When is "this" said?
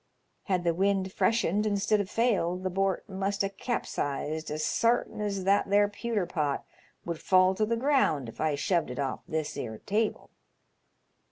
9.27-9.55